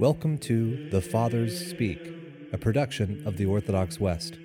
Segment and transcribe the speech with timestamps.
[0.00, 2.00] Welcome to The Fathers Speak,
[2.54, 4.38] a production of the Orthodox West.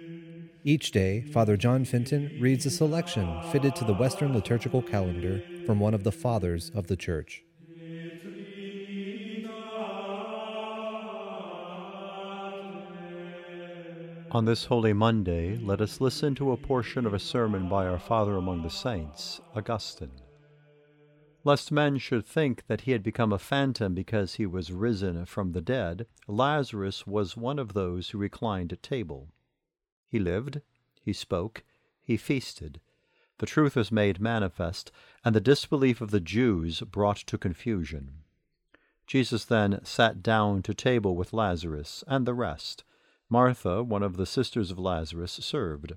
[0.66, 5.80] Each day, Father John Fenton reads a selection fitted to the Western liturgical calendar from
[5.80, 7.46] one of the Fathers of the Church.
[14.32, 17.98] On this Holy Monday, let us listen to a portion of a sermon by our
[17.98, 20.12] Father among the Saints, Augustine
[21.46, 25.52] lest men should think that he had become a phantom because he was risen from
[25.52, 29.30] the dead, Lazarus was one of those who reclined at table.
[30.08, 30.62] He lived,
[31.02, 31.64] he spoke,
[32.02, 32.82] he feasted.
[33.38, 34.92] The truth was made manifest,
[35.24, 38.24] and the disbelief of the Jews brought to confusion.
[39.06, 42.84] Jesus then sat down to table with Lazarus and the rest.
[43.30, 45.94] Martha, one of the sisters of Lazarus, served.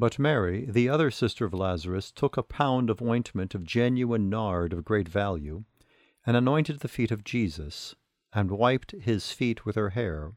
[0.00, 4.72] But Mary, the other sister of Lazarus, took a pound of ointment of genuine nard
[4.72, 5.64] of great value,
[6.24, 7.94] and anointed the feet of Jesus,
[8.32, 10.32] and wiped his feet with her hair,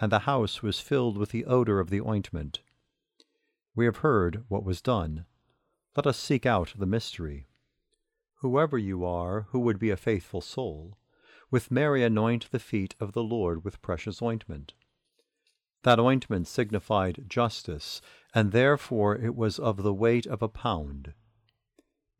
[0.00, 2.62] and the house was filled with the odor of the ointment.
[3.76, 5.24] We have heard what was done.
[5.94, 7.46] Let us seek out the mystery.
[8.40, 10.98] Whoever you are who would be a faithful soul,
[11.48, 14.74] with Mary anoint the feet of the Lord with precious ointment.
[15.86, 18.00] That ointment signified justice,
[18.34, 21.14] and therefore it was of the weight of a pound.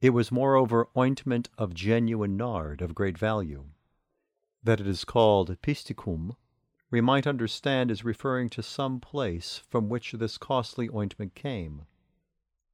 [0.00, 3.70] It was moreover ointment of genuine nard of great value.
[4.62, 6.36] That it is called pisticum,
[6.92, 11.86] we might understand as referring to some place from which this costly ointment came.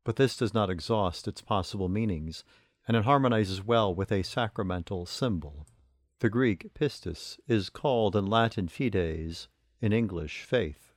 [0.05, 2.45] But this does not exhaust its possible meanings,
[2.87, 5.67] and it harmonizes well with a sacramental symbol.
[6.19, 9.49] The Greek pistis is called in Latin fides,
[9.83, 10.95] in English faith.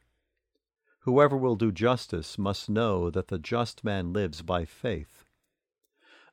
[1.00, 5.26] Whoever will do justice must know that the just man lives by faith.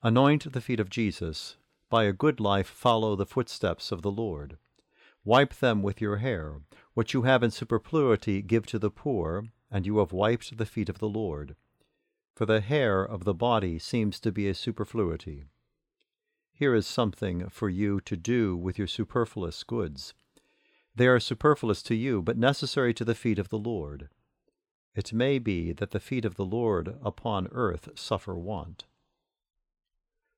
[0.02, 1.56] Anoint the feet of Jesus.
[1.88, 4.58] By a good life follow the footsteps of the Lord.
[5.24, 6.60] Wipe them with your hair.
[6.94, 10.88] What you have in superfluity give to the poor, and you have wiped the feet
[10.88, 11.56] of the Lord.
[12.34, 15.44] For the hair of the body seems to be a superfluity.
[16.52, 20.12] Here is something for you to do with your superfluous goods.
[20.94, 24.08] They are superfluous to you, but necessary to the feet of the Lord.
[24.94, 28.84] It may be that the feet of the Lord upon earth suffer want.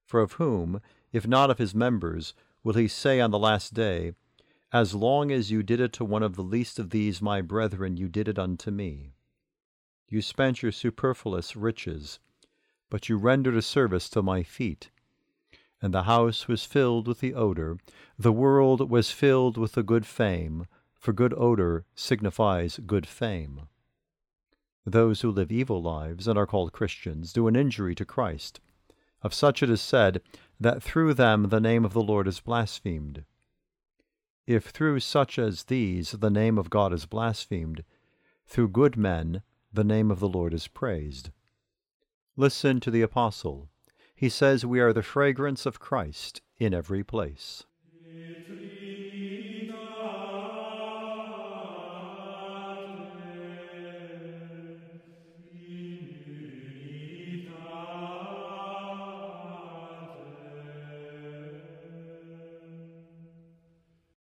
[0.05, 0.81] For of whom,
[1.13, 4.13] if not of his members, will he say on the last day,
[4.73, 7.97] As long as you did it to one of the least of these my brethren,
[7.97, 9.15] you did it unto me?
[10.09, 12.21] You spent your superfluous riches,
[12.91, 14.91] but you rendered a service to my feet
[15.85, 17.77] and the house was filled with the odor.
[18.19, 23.69] The world was filled with the good fame, for good odor signifies good fame.
[24.87, 28.61] Those who live evil lives and are called Christians do an injury to Christ.
[29.21, 30.23] Of such it is said
[30.59, 33.27] that through them the name of the Lord is blasphemed.
[34.47, 37.85] If through such as these the name of God is blasphemed,
[38.47, 41.29] through good men the name of the Lord is praised.
[42.39, 43.69] Listen to the Apostle
[44.15, 47.65] he says we are the fragrance of Christ in every place.